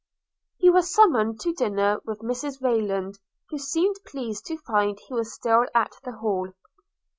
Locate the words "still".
5.35-5.67